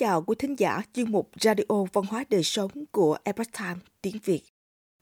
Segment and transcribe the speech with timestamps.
[0.00, 4.16] chào quý thính giả chuyên mục Radio Văn hóa Đời Sống của Epoch Times tiếng
[4.24, 4.42] Việt.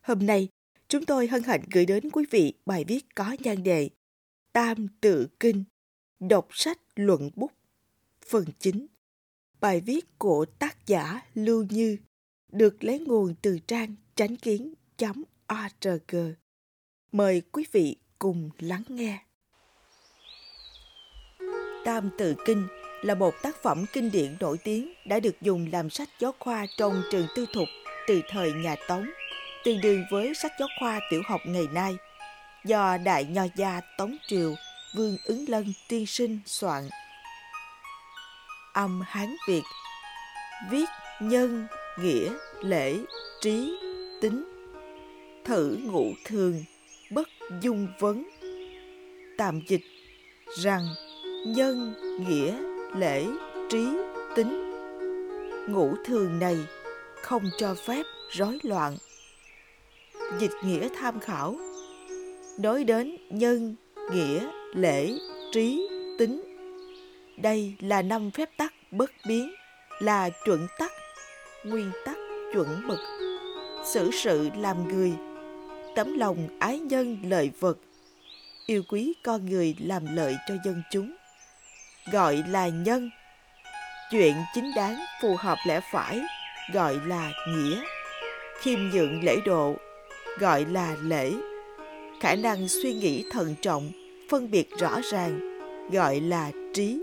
[0.03, 0.49] Hôm nay,
[0.89, 3.91] chúng tôi hân hạnh gửi đến quý vị bài viết có nhan đề
[4.53, 5.65] Tam Tự Kinh,
[6.21, 7.53] đọc sách luận bút,
[8.27, 8.87] phần 9.
[9.61, 11.97] Bài viết của tác giả Lưu Như
[12.53, 16.17] được lấy nguồn từ trang tránh kiến.org.
[17.13, 19.23] Mời quý vị cùng lắng nghe.
[21.85, 22.67] Tam Tự Kinh
[23.03, 26.67] là một tác phẩm kinh điển nổi tiếng đã được dùng làm sách giáo khoa
[26.77, 27.69] trong trường tư thục
[28.07, 29.11] từ thời nhà Tống,
[29.65, 31.97] tương đương với sách giáo khoa tiểu học ngày nay,
[32.65, 34.55] do Đại Nho Gia Tống Triều,
[34.97, 36.89] Vương Ứng Lân tiên sinh soạn.
[38.73, 39.63] Âm Hán Việt
[40.71, 40.89] Viết
[41.21, 41.67] nhân,
[41.99, 42.97] nghĩa, lễ,
[43.41, 43.79] trí,
[44.23, 44.45] tính
[45.45, 46.65] Thử ngũ thường,
[47.11, 47.29] bất
[47.61, 48.29] dung vấn
[49.39, 49.83] Tạm dịch
[50.59, 50.83] rằng
[51.47, 51.95] nhân,
[52.29, 53.27] nghĩa, lễ,
[53.69, 53.89] trí,
[54.37, 54.73] tính.
[55.69, 56.57] Ngũ thường này
[57.23, 58.97] không cho phép rối loạn.
[60.39, 61.57] Dịch nghĩa tham khảo
[62.59, 63.77] Nói đến nhân,
[64.13, 65.19] nghĩa, lễ,
[65.53, 66.43] trí, tính.
[67.37, 69.55] Đây là năm phép tắc bất biến,
[70.01, 70.93] là chuẩn tắc,
[71.65, 72.17] nguyên tắc
[72.53, 72.99] chuẩn mực.
[73.85, 75.13] Xử sự làm người,
[75.97, 77.79] tấm lòng ái nhân lợi vật,
[78.67, 81.18] yêu quý con người làm lợi cho dân chúng
[82.13, 83.11] gọi là nhân.
[84.11, 86.21] Chuyện chính đáng phù hợp lẽ phải,
[86.73, 87.81] gọi là nghĩa.
[88.61, 89.77] Khiêm nhượng lễ độ,
[90.39, 91.33] gọi là lễ.
[92.21, 93.91] Khả năng suy nghĩ thận trọng,
[94.31, 95.61] phân biệt rõ ràng,
[95.93, 97.03] gọi là trí.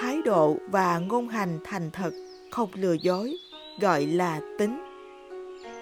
[0.00, 2.10] Thái độ và ngôn hành thành thật,
[2.50, 3.36] không lừa dối,
[3.80, 4.78] gọi là tính.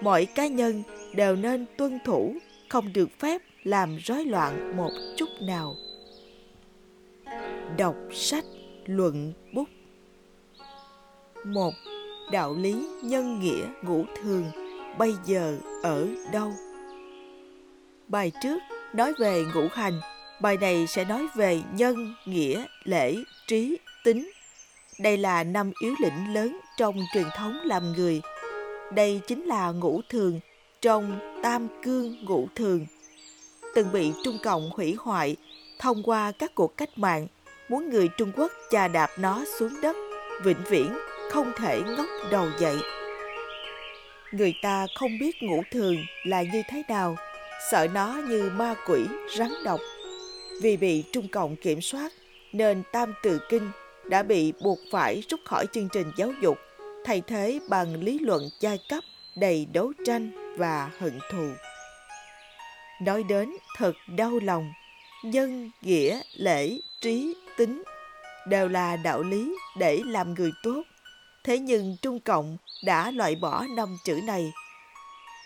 [0.01, 2.35] Mọi cá nhân đều nên tuân thủ,
[2.69, 5.75] không được phép làm rối loạn một chút nào
[7.77, 8.45] đọc sách
[8.85, 9.69] luận bút.
[11.45, 11.73] Một,
[12.31, 14.51] đạo lý nhân nghĩa ngũ thường,
[14.97, 16.53] bây giờ, ở đâu?
[18.07, 18.59] Bài trước
[18.93, 19.99] nói về ngũ hành,
[20.41, 23.15] bài này sẽ nói về nhân, nghĩa, lễ,
[23.47, 24.31] trí, tính.
[24.99, 28.21] Đây là năm yếu lĩnh lớn trong truyền thống làm người.
[28.93, 30.39] Đây chính là ngũ thường
[30.81, 32.85] trong tam cương ngũ thường.
[33.75, 35.35] Từng bị trung cộng hủy hoại
[35.79, 37.27] thông qua các cuộc cách mạng
[37.69, 39.95] muốn người Trung Quốc chà đạp nó xuống đất,
[40.43, 40.97] vĩnh viễn
[41.31, 42.77] không thể ngóc đầu dậy.
[44.31, 45.95] Người ta không biết ngũ thường
[46.25, 47.15] là như thế nào,
[47.71, 49.05] sợ nó như ma quỷ,
[49.37, 49.79] rắn độc.
[50.61, 52.11] Vì bị Trung Cộng kiểm soát,
[52.53, 53.71] nên Tam Tự Kinh
[54.09, 56.57] đã bị buộc phải rút khỏi chương trình giáo dục,
[57.05, 59.03] thay thế bằng lý luận giai cấp
[59.35, 61.49] đầy đấu tranh và hận thù.
[63.01, 64.71] Nói đến thật đau lòng,
[65.23, 67.83] nhân, nghĩa, lễ, trí, tính
[68.47, 70.83] đều là đạo lý để làm người tốt.
[71.43, 74.53] Thế nhưng Trung Cộng đã loại bỏ năm chữ này.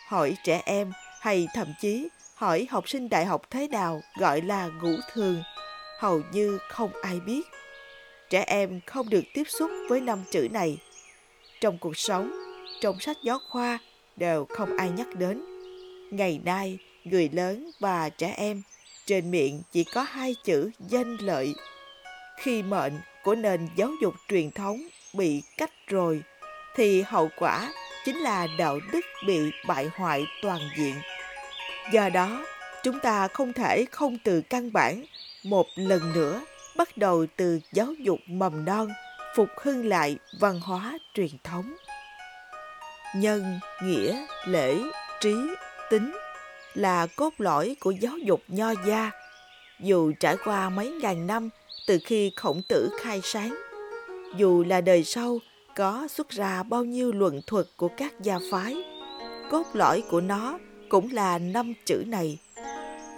[0.07, 4.69] Hỏi trẻ em hay thậm chí hỏi học sinh đại học thế nào gọi là
[4.81, 5.43] ngũ thường,
[5.99, 7.41] hầu như không ai biết.
[8.29, 10.77] Trẻ em không được tiếp xúc với năm chữ này.
[11.61, 12.31] Trong cuộc sống,
[12.81, 13.79] trong sách giáo khoa
[14.15, 15.41] đều không ai nhắc đến.
[16.11, 18.61] Ngày nay, người lớn và trẻ em
[19.09, 21.55] trên miệng chỉ có hai chữ danh lợi.
[22.37, 22.93] Khi mệnh
[23.23, 24.81] của nền giáo dục truyền thống
[25.13, 26.23] bị cách rồi,
[26.75, 27.73] thì hậu quả
[28.05, 30.95] chính là đạo đức bị bại hoại toàn diện.
[31.91, 32.45] Do đó,
[32.83, 35.05] chúng ta không thể không từ căn bản
[35.43, 36.41] một lần nữa
[36.75, 38.87] bắt đầu từ giáo dục mầm non,
[39.35, 41.73] phục hưng lại văn hóa truyền thống.
[43.15, 44.75] Nhân, nghĩa, lễ,
[45.21, 45.35] trí,
[45.89, 46.11] tính
[46.73, 49.11] là cốt lõi của giáo dục nho gia,
[49.79, 51.49] dù trải qua mấy ngàn năm
[51.87, 53.55] từ khi khổng tử khai sáng,
[54.37, 55.39] dù là đời sau
[55.75, 58.83] có xuất ra bao nhiêu luận thuật của các gia phái,
[59.51, 60.59] cốt lõi của nó
[60.89, 62.37] cũng là năm chữ này.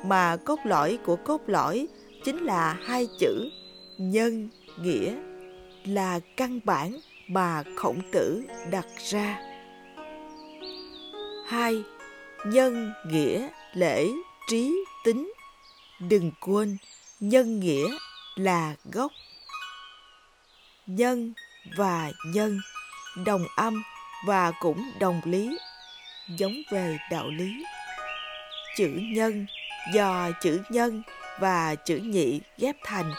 [0.05, 1.87] Mà cốt lõi của cốt lõi
[2.23, 3.49] chính là hai chữ
[3.97, 4.49] nhân
[4.81, 5.15] nghĩa,
[5.85, 6.97] là căn bản
[7.27, 9.39] mà khổng tử đặt ra.
[11.47, 11.83] Hai
[12.45, 14.09] nhân nghĩa, lễ,
[14.47, 15.33] trí, tính.
[15.99, 16.77] Đừng quên,
[17.19, 17.97] nhân nghĩa
[18.35, 19.11] là gốc.
[20.87, 21.33] Nhân
[21.77, 22.59] và nhân,
[23.25, 23.83] đồng âm
[24.25, 25.57] và cũng đồng lý,
[26.37, 27.65] giống về đạo lý.
[28.77, 29.45] Chữ nhân
[29.93, 31.03] do chữ nhân
[31.39, 33.11] và chữ nhị ghép thành,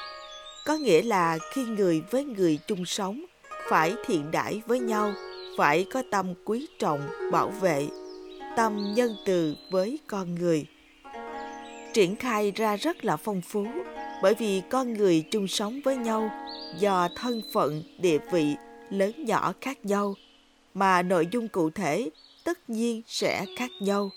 [0.67, 3.25] có nghĩa là khi người với người chung sống,
[3.71, 5.13] phải thiện đãi với nhau,
[5.57, 7.89] phải có tâm quý trọng, bảo vệ
[8.57, 10.67] tâm nhân từ với con người
[11.93, 13.67] triển khai ra rất là phong phú
[14.23, 16.31] bởi vì con người chung sống với nhau
[16.79, 18.57] do thân phận địa vị
[18.91, 20.15] lớn nhỏ khác nhau,
[20.75, 22.11] mà nội dung cụ thể
[22.45, 24.11] tất nhiên sẽ khác nhau.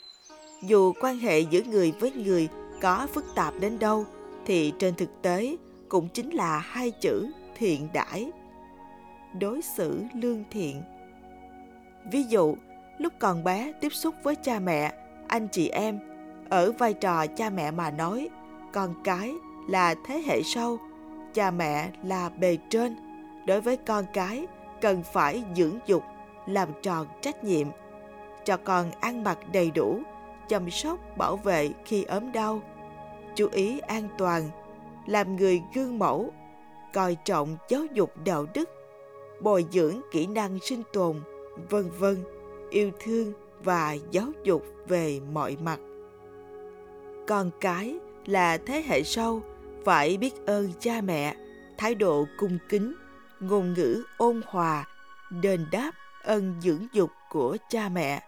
[0.64, 2.48] Dù quan hệ giữa người với người
[2.82, 4.06] có phức tạp đến đâu,
[4.46, 5.56] thì trên thực tế
[5.90, 7.28] cũng chính là hai chữ
[7.58, 8.32] thiện đãi.
[9.40, 10.82] Đối xử lương thiện.
[12.12, 12.56] Ví dụ,
[12.98, 14.94] lúc còn bé tiếp xúc với cha mẹ,
[15.28, 16.00] anh chị em,
[16.50, 18.30] ở vai trò cha mẹ mà nói,
[18.74, 19.34] con cái
[19.70, 20.78] là thế hệ sau,
[21.34, 22.96] cha mẹ là bề trên.
[23.48, 24.48] Đối với con cái,
[24.82, 26.04] cần phải dưỡng dục,
[26.46, 27.68] làm tròn trách nhiệm,
[28.44, 30.00] cho con ăn mặc đầy đủ,
[30.48, 32.62] chăm sóc bảo vệ khi ốm đau,
[33.36, 34.50] chú ý an toàn,
[35.06, 36.32] làm người gương mẫu,
[36.94, 38.70] coi trọng giáo dục đạo đức,
[39.42, 41.22] bồi dưỡng kỹ năng sinh tồn,
[41.70, 42.24] vân vân,
[42.70, 43.34] yêu thương
[43.64, 45.80] và giáo dục về mọi mặt.
[47.28, 47.96] Con cái
[48.26, 49.42] là thế hệ sau
[49.86, 51.36] phải biết ơn cha mẹ,
[51.78, 52.94] thái độ cung kính,
[53.40, 54.88] ngôn ngữ ôn hòa,
[55.30, 55.92] đền đáp
[56.24, 58.24] ân dưỡng dục của cha mẹ,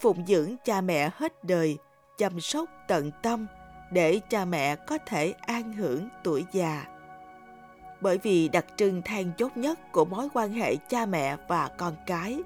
[0.00, 1.78] phụng dưỡng cha mẹ hết đời,
[2.18, 3.46] chăm sóc tận tâm
[3.92, 6.84] để cha mẹ có thể an hưởng tuổi già.
[8.00, 11.94] Bởi vì đặc trưng then chốt nhất của mối quan hệ cha mẹ và con
[12.06, 12.38] cái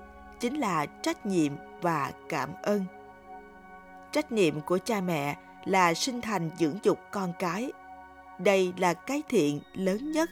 [0.42, 1.52] chính là trách nhiệm
[1.82, 2.84] và cảm ơn.
[4.12, 7.72] Trách nhiệm của cha mẹ là sinh thành dưỡng dục con cái.
[8.38, 10.30] Đây là cái thiện lớn nhất.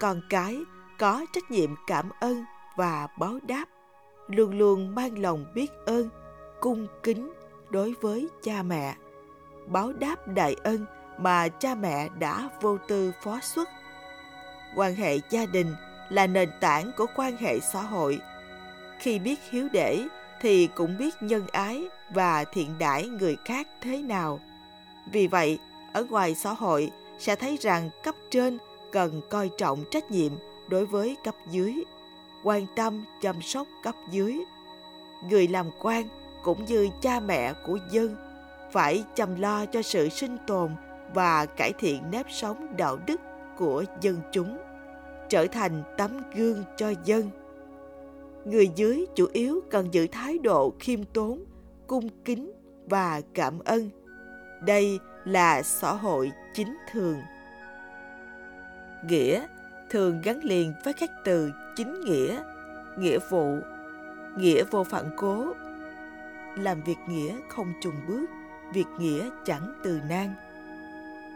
[0.00, 0.58] Con cái
[0.98, 2.44] có trách nhiệm cảm ơn
[2.76, 3.64] và báo đáp,
[4.28, 6.08] luôn luôn mang lòng biết ơn,
[6.60, 7.32] cung kính
[7.70, 8.94] đối với cha mẹ,
[9.66, 10.86] báo đáp đại ân
[11.18, 13.68] mà cha mẹ đã vô tư phó xuất.
[14.76, 15.74] Quan hệ gia đình
[16.08, 18.20] là nền tảng của quan hệ xã hội.
[19.00, 20.04] Khi biết hiếu để
[20.40, 24.40] thì cũng biết nhân ái và thiện đãi người khác thế nào.
[25.12, 25.58] Vì vậy,
[25.92, 28.58] ở ngoài xã hội sẽ thấy rằng cấp trên
[28.92, 30.32] cần coi trọng trách nhiệm
[30.68, 31.74] đối với cấp dưới,
[32.44, 34.38] quan tâm chăm sóc cấp dưới.
[35.28, 36.08] Người làm quan
[36.44, 38.16] cũng như cha mẹ của dân
[38.72, 40.76] phải chăm lo cho sự sinh tồn
[41.14, 43.20] và cải thiện nếp sống đạo đức
[43.58, 44.58] của dân chúng,
[45.28, 47.30] trở thành tấm gương cho dân
[48.44, 51.44] người dưới chủ yếu cần giữ thái độ khiêm tốn,
[51.86, 52.52] cung kính
[52.86, 53.90] và cảm ơn.
[54.66, 57.20] Đây là xã hội chính thường.
[59.08, 59.46] Nghĩa
[59.90, 62.42] thường gắn liền với các từ chính nghĩa
[62.98, 63.56] nghĩa vụ,
[64.36, 65.46] nghĩa vô phản cố.
[66.56, 68.30] Làm việc nghĩa không trùng bước,
[68.72, 70.34] việc nghĩa chẳng từ nan.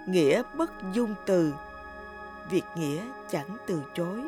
[0.08, 1.52] Nghĩa bất dung từ,
[2.50, 4.20] việc nghĩa chẳng từ chối.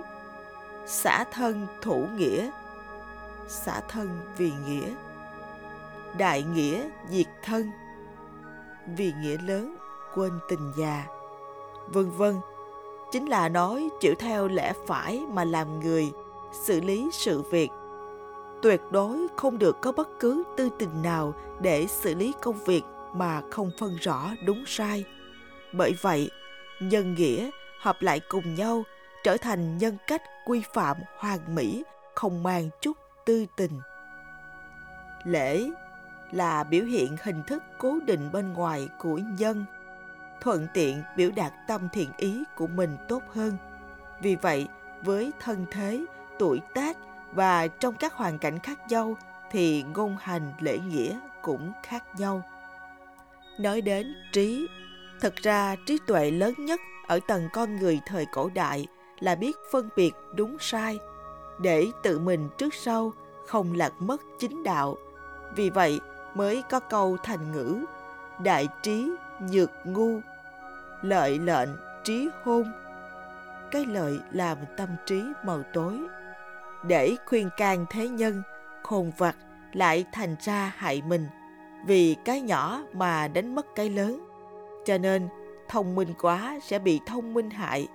[0.87, 2.50] Xã thân thủ nghĩa
[3.49, 4.95] xã thân vì nghĩa.
[6.19, 7.71] Đại nghĩa diệt thân,
[8.97, 9.77] vì nghĩa lớn
[10.15, 11.07] quên tình già.
[11.87, 12.35] Vân vân,
[13.13, 16.13] chính là nói chịu theo lẽ phải mà làm người,
[16.53, 17.69] xử lý sự việc.
[18.63, 22.83] Tuyệt đối không được có bất cứ tư tình nào để xử lý công việc
[23.13, 25.05] mà không phân rõ đúng sai.
[25.73, 26.31] Bởi vậy,
[26.81, 27.51] nhân nghĩa
[27.81, 28.83] hợp lại cùng nhau,
[29.25, 31.85] trở thành nhân cách quy phạm hoàn mỹ,
[32.15, 33.81] không mang chút tư tình.
[35.25, 35.70] Lễ
[36.32, 39.64] là biểu hiện hình thức cố định bên ngoài của nhân,
[40.40, 43.56] thuận tiện biểu đạt tâm thiện ý của mình tốt hơn.
[44.23, 44.68] Vì vậy,
[45.02, 46.04] với thân thế,
[46.38, 46.97] tuổi tác
[47.33, 49.16] và trong các hoàn cảnh khác nhau
[49.50, 52.42] thì ngôn hành lễ nghĩa cũng khác nhau.
[53.59, 54.66] Nói đến trí,
[55.21, 58.87] thật ra trí tuệ lớn nhất ở tầng con người thời cổ đại
[59.21, 60.99] là biết phân biệt đúng sai
[61.59, 63.13] để tự mình trước sau
[63.47, 64.97] không lạc mất chính đạo.
[65.57, 66.01] Vì vậy
[66.35, 67.85] mới có câu thành ngữ
[68.39, 69.11] đại trí
[69.41, 70.21] nhược ngu,
[71.03, 71.69] lợi lệnh
[72.05, 72.73] trí hôn.
[73.71, 76.01] Cái lợi làm tâm trí màu tối.
[76.83, 78.43] Để khuyên can thế nhân,
[78.83, 79.37] khôn vặt
[79.73, 81.27] lại thành ra hại mình
[81.87, 84.27] vì cái nhỏ mà đánh mất cái lớn.
[84.85, 85.29] Cho nên
[85.69, 87.89] thông minh quá sẽ bị thông minh hại.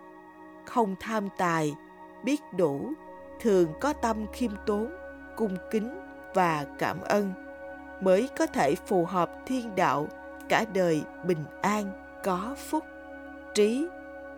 [0.65, 1.75] Không tham tài,
[2.23, 2.93] biết đủ
[3.41, 4.91] thường có tâm khiêm tốn,
[5.35, 5.99] cung kính
[6.33, 7.33] và cảm ơn
[8.01, 10.07] mới có thể phù hợp thiên đạo,
[10.49, 11.91] cả đời bình an,
[12.23, 12.83] có phúc.
[13.53, 13.87] Trí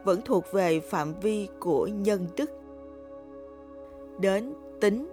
[0.03, 2.51] vẫn thuộc về phạm vi của nhân đức.
[4.19, 5.09] Đến tính,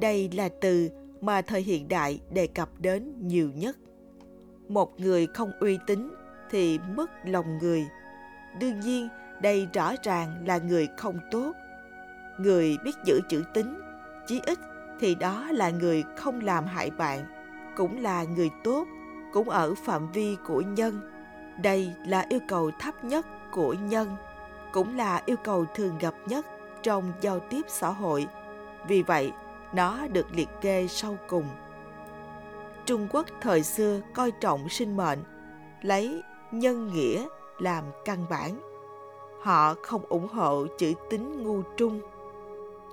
[0.00, 3.76] đây là từ mà thời hiện đại đề cập đến nhiều nhất.
[4.68, 6.10] Một người không uy tín
[6.50, 7.86] thì mất lòng người.
[8.60, 9.08] Đương nhiên,
[9.42, 11.52] đây rõ ràng là người không tốt
[12.42, 13.80] người biết giữ chữ tín
[14.26, 14.58] chí ít
[15.00, 17.24] thì đó là người không làm hại bạn
[17.76, 18.86] cũng là người tốt
[19.32, 21.00] cũng ở phạm vi của nhân
[21.62, 24.16] đây là yêu cầu thấp nhất của nhân
[24.72, 26.46] cũng là yêu cầu thường gặp nhất
[26.82, 28.26] trong giao tiếp xã hội.
[28.88, 29.32] Vì vậy,
[29.72, 31.44] nó được liệt kê sau cùng.
[32.86, 35.18] Trung Quốc thời xưa coi trọng sinh mệnh,
[35.82, 36.22] lấy
[36.52, 37.26] nhân nghĩa
[37.58, 38.60] làm căn bản.
[39.42, 42.00] Họ không ủng hộ chữ tính ngu trung,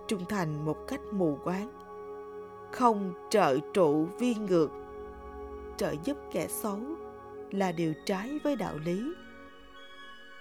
[0.09, 1.69] trung thành một cách mù quáng,
[2.71, 4.69] không trợ trụ vi ngược,
[5.77, 6.79] trợ giúp kẻ xấu
[7.51, 9.13] là điều trái với đạo lý.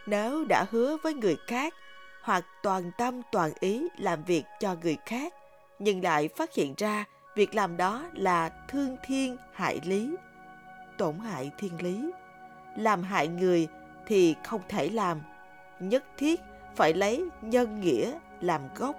[0.06, 1.74] Nếu đã hứa với người khác
[2.22, 5.34] hoặc toàn tâm toàn ý làm việc cho người khác,
[5.78, 7.04] nhưng lại phát hiện ra
[7.36, 10.16] việc làm đó là thương thiên hại lý,
[10.98, 12.10] tổn hại thiên lý,
[12.76, 13.68] làm hại người
[14.06, 15.20] thì không thể làm,
[15.80, 16.40] nhất thiết
[16.76, 18.96] phải lấy nhân nghĩa làm gốc.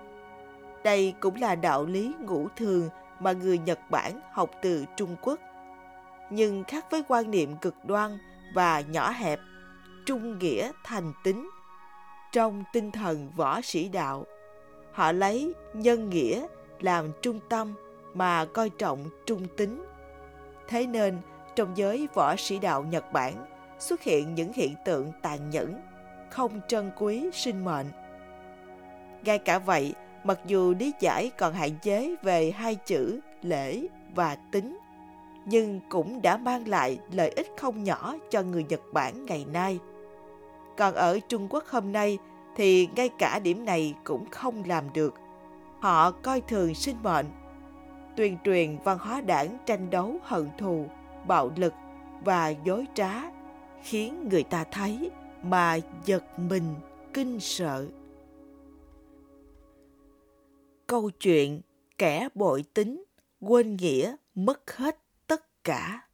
[0.84, 5.40] Đây cũng là đạo lý ngũ thường mà người Nhật Bản học từ Trung Quốc.
[6.30, 8.18] Nhưng khác với quan niệm cực đoan
[8.54, 9.40] và nhỏ hẹp,
[10.06, 11.50] trung nghĩa thành tính.
[12.32, 14.26] Trong tinh thần võ sĩ đạo,
[14.92, 16.48] họ lấy nhân nghĩa
[16.80, 17.74] làm trung tâm
[18.14, 19.86] mà coi trọng trung tính.
[20.68, 21.18] Thế nên,
[21.56, 23.34] trong giới võ sĩ đạo Nhật Bản
[23.80, 25.82] xuất hiện những hiện tượng tàn nhẫn,
[26.32, 27.86] không trân quý sinh mệnh.
[29.24, 34.36] Ngay cả vậy, mặc dù lý giải còn hạn chế về hai chữ lễ và
[34.36, 34.78] tính,
[35.46, 39.80] nhưng cũng đã mang lại lợi ích không nhỏ cho người Nhật Bản ngày nay.
[40.78, 42.18] Còn ở Trung Quốc hôm nay
[42.56, 45.14] thì ngay cả điểm này cũng không làm được.
[45.80, 47.26] Họ coi thường sinh mệnh,
[48.16, 50.86] tuyên truyền văn hóa đảng tranh đấu hận thù,
[51.28, 51.74] bạo lực
[52.24, 53.14] và dối trá,
[53.84, 55.12] khiến người ta thấy
[55.44, 56.76] mà giật mình,
[57.14, 57.88] kinh sợ.
[60.90, 61.62] Câu chuyện
[61.98, 63.04] kẻ bội tính,
[63.40, 66.08] quên nghĩa, mất hết tất cả.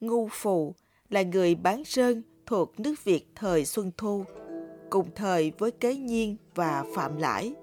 [0.00, 0.74] Ngu Phù
[1.10, 4.24] là người bán sơn thuộc nước Việt thời Xuân Thu,
[4.90, 7.54] cùng thời với Kế Nhiên và Phạm Lãi.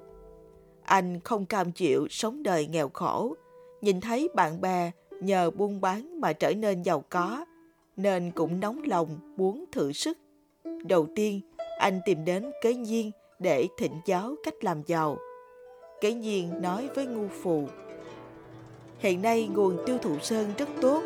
[0.83, 3.35] Anh không cam chịu sống đời nghèo khổ,
[3.81, 4.91] nhìn thấy bạn bè
[5.21, 7.45] nhờ buôn bán mà trở nên giàu có,
[7.97, 10.17] nên cũng nóng lòng muốn thử sức.
[10.83, 11.41] Đầu tiên,
[11.79, 15.17] anh tìm đến Kế Nhiên để thỉnh giáo cách làm giàu
[16.01, 17.67] kể Nhiên nói với Ngu Phù,
[19.01, 21.03] Hiện nay nguồn tiêu thụ sơn rất tốt,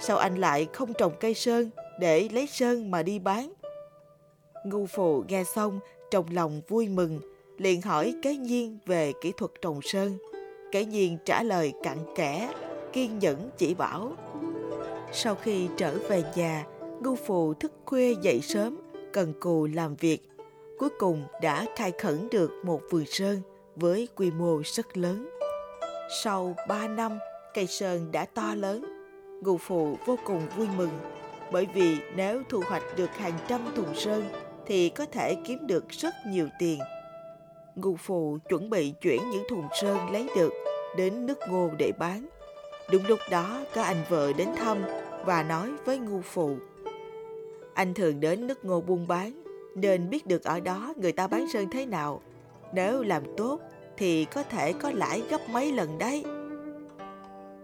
[0.00, 3.52] sao anh lại không trồng cây sơn để lấy sơn mà đi bán?
[4.64, 7.20] Ngu Phù nghe xong trong lòng vui mừng,
[7.58, 10.18] liền hỏi Kế Nhiên về kỹ thuật trồng sơn.
[10.72, 12.52] Kế Nhiên trả lời cặn kẽ,
[12.92, 14.12] kiên nhẫn chỉ bảo.
[15.12, 16.66] Sau khi trở về nhà,
[17.00, 18.78] Ngu Phù thức khuya dậy sớm,
[19.12, 20.30] cần cù làm việc.
[20.78, 23.42] Cuối cùng đã khai khẩn được một vườn sơn
[23.80, 25.28] với quy mô rất lớn.
[26.22, 27.18] Sau 3 năm,
[27.54, 28.84] cây sơn đã to lớn.
[29.42, 30.90] Ngụ phụ vô cùng vui mừng
[31.52, 34.24] bởi vì nếu thu hoạch được hàng trăm thùng sơn
[34.66, 36.78] thì có thể kiếm được rất nhiều tiền.
[37.74, 40.52] Ngụ phụ chuẩn bị chuyển những thùng sơn lấy được
[40.96, 42.28] đến nước ngô để bán.
[42.92, 44.78] Đúng lúc đó có anh vợ đến thăm
[45.24, 46.56] và nói với ngu phụ.
[47.74, 49.42] Anh thường đến nước ngô buôn bán
[49.74, 52.22] nên biết được ở đó người ta bán sơn thế nào.
[52.72, 53.60] Nếu làm tốt
[53.98, 56.24] thì có thể có lãi gấp mấy lần đấy.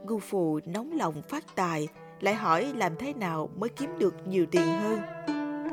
[0.05, 1.89] Ngu phù nóng lòng phát tài,
[2.21, 5.01] lại hỏi làm thế nào mới kiếm được nhiều tiền hơn.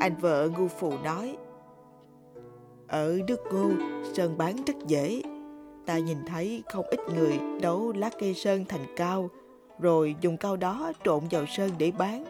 [0.00, 1.36] Anh vợ ngu phù nói,
[2.88, 3.70] Ở nước ngô,
[4.14, 5.22] sơn bán rất dễ.
[5.86, 9.30] Ta nhìn thấy không ít người đấu lá cây sơn thành cao,
[9.80, 12.24] rồi dùng cao đó trộn vào sơn để bán.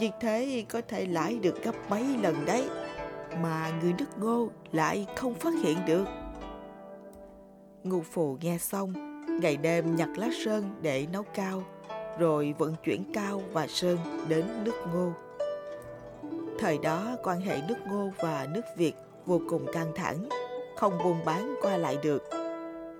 [0.00, 2.64] Vì thế có thể lãi được gấp mấy lần đấy,
[3.42, 6.04] mà người nước ngô lại không phát hiện được.
[7.88, 8.92] Ngưu phù nghe xong,
[9.40, 11.62] ngày đêm nhặt lá sơn để nấu cao,
[12.18, 15.12] rồi vận chuyển cao và sơn đến nước ngô.
[16.58, 18.94] Thời đó quan hệ nước ngô và nước Việt
[19.26, 20.28] vô cùng căng thẳng,
[20.76, 22.22] không buôn bán qua lại được,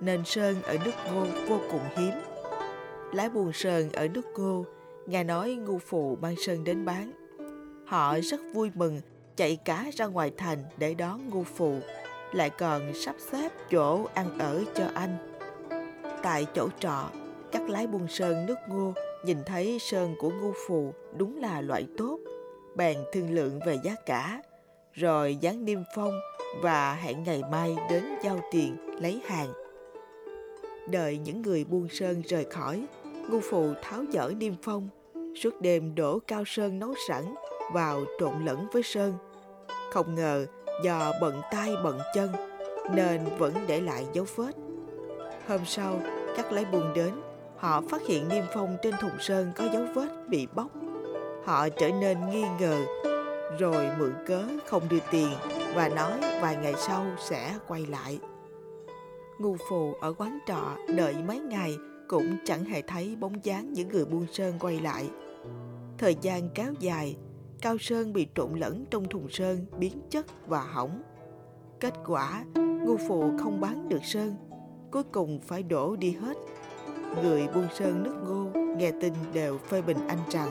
[0.01, 2.13] nên sơn ở nước ngô vô cùng hiếm.
[3.13, 4.65] Lái buồn sơn ở nước ngô,
[5.05, 7.11] nghe nói ngu phụ mang sơn đến bán.
[7.85, 9.01] Họ rất vui mừng
[9.35, 11.79] chạy cá ra ngoài thành để đón ngu phụ
[12.33, 15.17] lại còn sắp xếp chỗ ăn ở cho anh.
[16.23, 17.09] Tại chỗ trọ,
[17.51, 18.93] các lái buôn sơn nước ngô
[19.25, 22.19] nhìn thấy sơn của ngô phù đúng là loại tốt,
[22.75, 24.41] bèn thương lượng về giá cả,
[24.93, 26.19] rồi dán niêm phong
[26.61, 29.53] và hẹn ngày mai đến giao tiền lấy hàng.
[30.89, 32.85] Đợi những người buôn sơn rời khỏi,
[33.29, 34.89] ngô phù tháo dỡ niêm phong,
[35.35, 37.35] suốt đêm đổ cao sơn nấu sẵn
[37.73, 39.13] vào trộn lẫn với sơn.
[39.91, 40.45] Không ngờ
[40.83, 42.31] do bận tay bận chân
[42.95, 44.51] nên vẫn để lại dấu vết.
[45.47, 45.99] Hôm sau,
[46.37, 47.13] các lái buôn đến,
[47.57, 50.67] họ phát hiện niêm phong trên thùng sơn có dấu vết bị bóc.
[51.45, 52.85] Họ trở nên nghi ngờ,
[53.59, 55.29] rồi mượn cớ không đưa tiền
[55.75, 58.19] và nói vài ngày sau sẽ quay lại.
[59.39, 63.87] Ngu phù ở quán trọ đợi mấy ngày cũng chẳng hề thấy bóng dáng những
[63.87, 65.09] người buôn sơn quay lại.
[65.97, 67.15] Thời gian kéo dài,
[67.61, 71.01] cao sơn bị trộn lẫn trong thùng sơn biến chất và hỏng.
[71.79, 74.35] Kết quả, ngô phụ không bán được sơn,
[74.91, 76.37] cuối cùng phải đổ đi hết.
[77.23, 80.49] Người buôn sơn nước ngô nghe tin đều phê bình anh rằng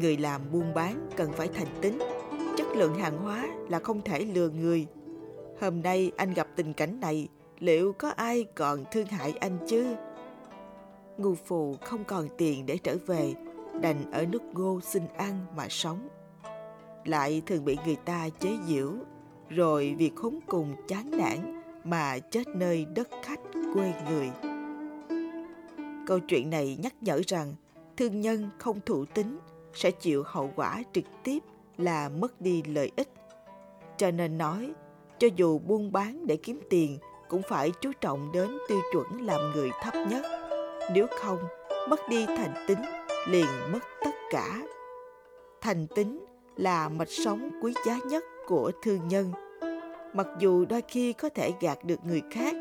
[0.00, 1.98] Người làm buôn bán cần phải thành tính,
[2.56, 4.86] chất lượng hàng hóa là không thể lừa người.
[5.60, 9.94] Hôm nay anh gặp tình cảnh này, liệu có ai còn thương hại anh chứ?
[11.18, 13.34] Ngô phụ không còn tiền để trở về,
[13.80, 16.08] đành ở nước ngô xin ăn mà sống.
[17.04, 18.92] Lại thường bị người ta chế giễu,
[19.48, 23.40] rồi vì khốn cùng chán nản mà chết nơi đất khách
[23.74, 24.30] quê người.
[26.06, 27.54] Câu chuyện này nhắc nhở rằng
[27.96, 29.38] thương nhân không thủ tính
[29.74, 31.38] sẽ chịu hậu quả trực tiếp
[31.76, 33.08] là mất đi lợi ích.
[33.96, 34.72] Cho nên nói,
[35.18, 39.52] cho dù buôn bán để kiếm tiền cũng phải chú trọng đến tiêu chuẩn làm
[39.54, 40.24] người thấp nhất.
[40.94, 41.38] Nếu không,
[41.88, 42.78] mất đi thành tính
[43.28, 44.62] liền mất tất cả.
[45.60, 46.24] Thành tính
[46.56, 49.32] là mạch sống quý giá nhất của thương nhân.
[50.14, 52.54] Mặc dù đôi khi có thể gạt được người khác,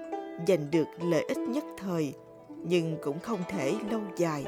[0.47, 2.13] giành được lợi ích nhất thời,
[2.63, 4.45] nhưng cũng không thể lâu dài.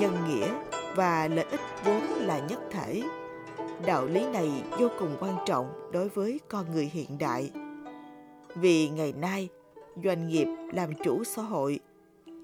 [0.00, 0.48] Nhân nghĩa
[0.96, 3.02] và lợi ích vốn là nhất thể.
[3.86, 7.50] Đạo lý này vô cùng quan trọng đối với con người hiện đại.
[8.54, 9.48] Vì ngày nay,
[10.04, 11.80] doanh nghiệp làm chủ xã hội.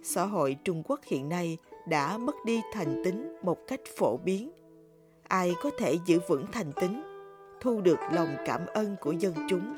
[0.02, 4.50] Xã hội Trung Quốc hiện nay đã mất đi thành tính một cách phổ biến.
[5.28, 7.02] Ai có thể giữ vững thành tính,
[7.60, 9.74] thu được lòng cảm ơn của dân chúng,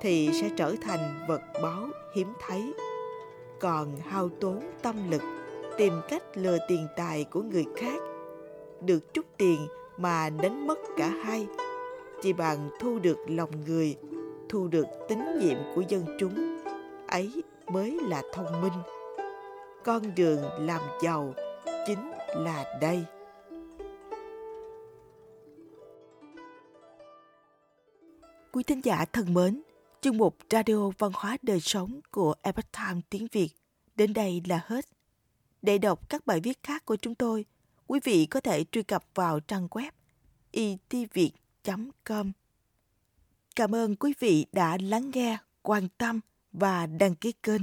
[0.00, 2.74] thì sẽ trở thành vật báu hiếm thấy.
[3.60, 5.22] Còn hao tốn tâm lực,
[5.78, 8.02] tìm cách lừa tiền tài của người khác,
[8.80, 9.66] được chút tiền
[9.96, 11.46] mà đánh mất cả hai,
[12.22, 13.96] chỉ bằng thu được lòng người,
[14.48, 16.62] thu được tín nhiệm của dân chúng,
[17.08, 18.72] ấy mới là thông minh
[19.84, 21.34] con đường làm giàu
[21.86, 23.04] chính là đây.
[28.52, 29.62] Quý thính giả thân mến,
[30.00, 33.50] chương mục radio văn hóa đời sống của Epoch Time tiếng Việt
[33.96, 34.84] đến đây là hết.
[35.62, 37.44] Để đọc các bài viết khác của chúng tôi,
[37.86, 39.90] quý vị có thể truy cập vào trang web
[40.50, 42.32] itviet.com
[43.60, 46.20] cảm ơn quý vị đã lắng nghe, quan tâm
[46.52, 47.62] và đăng ký kênh.